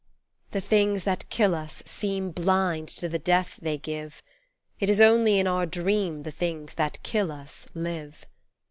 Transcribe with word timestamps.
The 0.49 0.61
things 0.61 1.03
that 1.03 1.29
kill 1.29 1.53
us 1.53 1.83
seem 1.85 2.31
Blind 2.31 2.87
to 2.87 3.07
the 3.07 3.19
death 3.19 3.59
they 3.61 3.77
give: 3.77 4.23
It 4.79 4.89
is 4.89 4.99
only 4.99 5.37
in 5.37 5.45
our 5.45 5.67
dream 5.67 6.23
The 6.23 6.31
things 6.31 6.73
that 6.73 6.97
kill 7.03 7.31
us 7.31 7.67
live. 7.75 8.25